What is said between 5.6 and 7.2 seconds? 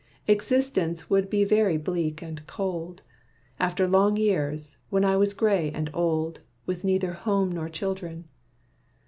and old, With neither